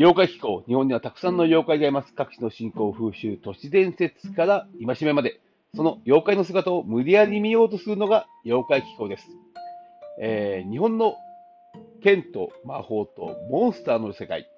[0.00, 2.14] 妖怪気候、日本にはたくさんの妖怪がいます。
[2.14, 5.42] 各地の信仰、風習、都市伝説から戒めまで、
[5.76, 9.28] その妖怪の姿を無理やり見ようとするのが妖怪気候です。
[10.18, 11.16] えー日本の
[12.02, 14.48] 剣と魔法とモンスターの世界、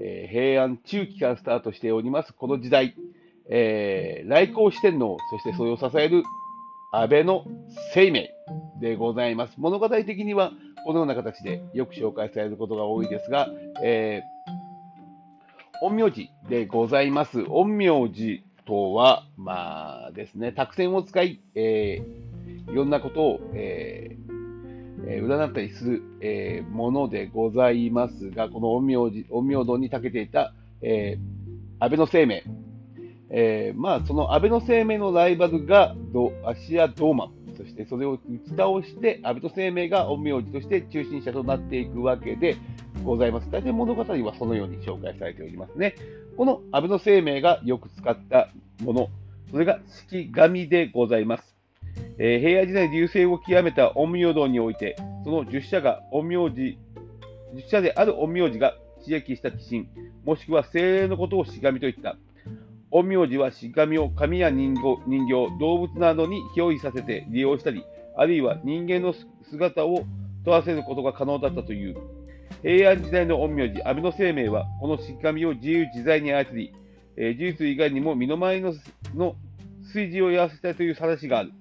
[0.00, 2.94] えー平安中期からスタートしております、この時代、
[3.50, 6.22] えー来光四天王、そしてそれを支える
[6.94, 7.44] 安倍の
[7.92, 8.30] 生命
[8.80, 9.54] でございます。
[9.58, 10.50] 物語的には
[10.86, 13.50] このような形でよく紹介されることが多いですが、
[13.84, 14.61] えー
[15.82, 17.44] 陰陽師でございます。
[17.44, 32.44] 陰陽師とは、まあですね、託線を使い、えーいろんなことを、えーえー占ったりする、えーものでございますが、この陰陽師、陰陽道に長けていた、えー安倍の生命、
[33.30, 37.32] えーまあ、その安倍の生命のライバルがド芦屋ドーマン、
[37.86, 42.56] そしてそれを打ち倒して、安倍の生命が陰陽師として中心者となっていくわけで
[43.04, 43.50] ございます。
[43.50, 45.94] 大体物語はそのように紹介されておりますね。
[46.36, 48.48] この安倍の生命がよく使った
[48.82, 49.08] もの、
[49.50, 51.56] それが式神でございます。
[52.18, 56.78] えー平安時代流星を極めた陰陽道において、その十社が陰陽師、
[57.54, 59.88] 十社である陰陽師が刺激した鬼神、
[60.24, 62.16] もしくは精霊のことをしがみと言った。
[62.92, 67.84] 陰陽師はしがみを紙や人形、人形動物などに憑依させて利用したり、
[68.16, 69.14] あるいは人間の
[69.50, 70.04] 姿を
[70.44, 71.96] 問わせることが可能だったという。
[72.62, 76.72] 平安時代の陰陽師、安倍の生命は、このしがみを自由自在に操り、
[77.16, 78.74] えー、呪術以外にも身の回りの
[79.14, 79.36] の
[79.86, 81.52] 炊事をやらせたいという話がある。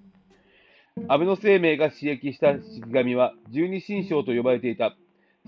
[1.08, 4.96] 安倍の生命が刺激した式神は十二神将と呼ばれていた。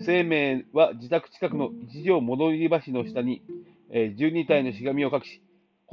[0.02, 3.44] 生命は自宅近くの一条戻り橋の下に、
[3.92, 5.42] えー12体のしがみを隠し、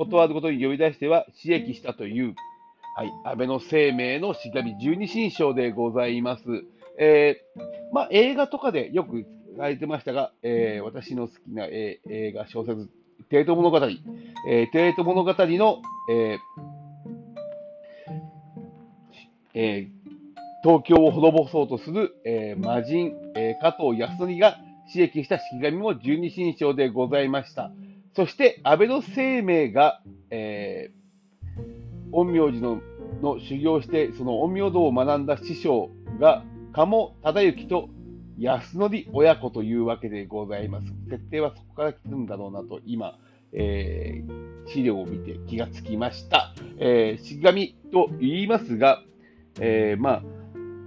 [0.00, 2.34] 断ることに呼び出しては刺激したという、
[2.96, 6.42] はい、安倍の生命のしがみ十二神将でございます。
[6.98, 9.26] えーまあ、映画とかでよく
[9.58, 12.88] 書いてましたが、えー私の好きな、えー映画、小説、
[13.28, 13.78] 帝都物語、
[14.48, 16.38] えー帝都物語の、えー
[19.52, 20.00] えー
[20.62, 24.56] 東京を滅ぼそうとする、えー魔人、えー加藤康則が
[24.92, 27.70] 刺激した式神も十二神将でございました。
[28.14, 31.00] そして、安倍の生命が、えー
[32.12, 32.80] 陰陽師の
[33.22, 37.88] の修行して、その陰陽道を学んだ師匠が、鴨忠之と
[38.36, 40.86] 安則親子というわけでございます。
[41.08, 43.18] 設定はそこから来るんだろうなと、今、
[43.52, 46.54] えー資料を見て気がつきました。
[46.78, 49.02] えー、式神と言いますが、
[49.60, 50.22] えーまあ、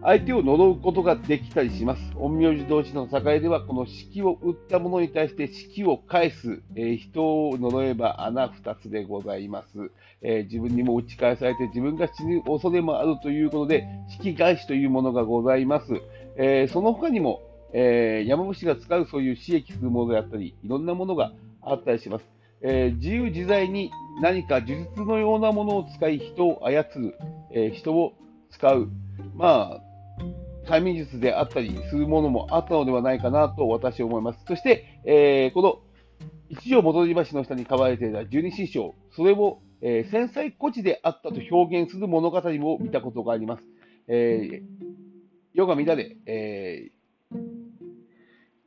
[0.06, 2.02] 相手を呪うことができたりします。
[2.16, 9.92] 陰陽師同士の戦いでは、この式を打った者に対して式を返す、えー人を呪えば穴二つでございます。
[10.22, 15.86] えー自分にも打ち返されて自分が死ぬ恐れもあるということで、式返しというものがございます。
[16.36, 17.42] えーその他にも、
[17.72, 21.32] え山伏が使うそういう刺激するものであったり、いろんなものが
[21.62, 22.26] あったりします。
[22.62, 23.90] え自由自在に
[24.22, 27.16] 何か呪術のようなものを使い人を操る、
[27.52, 28.14] え人を
[28.52, 28.90] 使う、
[29.36, 29.93] まあ、
[30.66, 34.40] 催眠術であったりするものもあったのではないかなと私は思います。
[34.48, 35.80] そして、えーこの
[36.50, 43.64] 一条戻り橋の下に書かれていた十二神将、それを、えー繊細孤児であったと表現する物語も見たことがあります。
[44.08, 44.62] えー
[45.54, 47.38] 世が乱れ、えー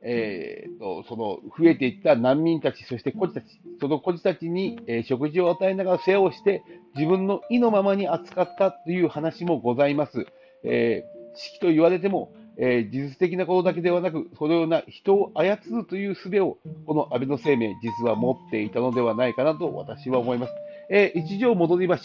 [0.01, 3.45] えーと、その増えていった難民たち、そして孤児たち、
[3.81, 6.63] その孤児たちに、えー食事を与えながら世話をして、
[6.95, 10.25] 自分の意のままに扱ったという話もございます。
[10.63, 20.53] えー式と言われても、えー技術的なことだけではなく、そのような人を操るという術を、この安倍の生命、実は持っていたのではないかなと私は思います。
[20.89, 21.95] えー一条戻り橋、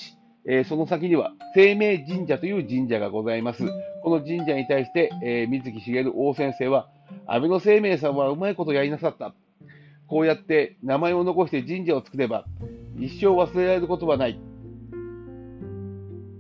[0.46, 3.64] えーその先には生命神社という神社がございます。
[4.02, 6.88] この神社に対して、え水木しげる大先生は、
[7.26, 9.34] 安倍の生命さんはうまいことやりなさった。
[10.08, 12.44] こうやって名前を残して神社を作れば、
[12.98, 14.38] 一生忘れられることはない。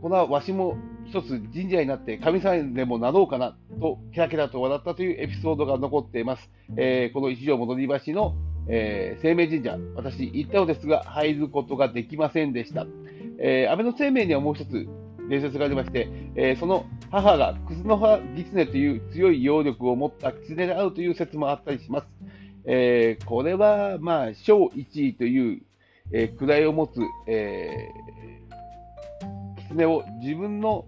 [0.02, 0.76] このわしも
[1.12, 6.50] 一つ神社になって神様にでもなろうかなと、キラキラと笑ったというエピソードが残っています。
[6.78, 8.34] えーこの一条戻り橋の、
[8.66, 12.86] えー生命神社、私行ったのですが、入ることができませんでした。
[13.38, 14.88] えー安倍の生命にはもう一つ
[15.28, 22.06] 伝説がありまして、えーその母がクスノハギツネという強い揚力を持ったキツネであるという説もあったりします。
[22.64, 25.62] えーこれは、まあ、小一位という、
[26.10, 30.86] えー位を持つ、えー、狐を自分の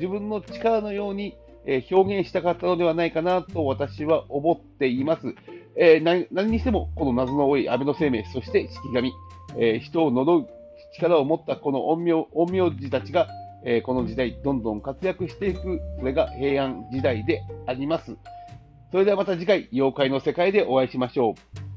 [0.00, 1.36] 自分の力のように、
[1.66, 5.34] えー表現したかったのではないかなと私は思っています。
[5.76, 9.12] えー何何にしても、この謎の多い安倍の生命、そして式神、
[9.58, 10.48] えー人を呪う
[10.96, 13.28] 力を持ったこの陰陽陰陽師たちが、
[13.66, 18.16] えーこの時代、どんどん活躍していく、それが平安時代であります。
[18.90, 21.69] それではまた次回、妖怪の世界でお会いしましょう。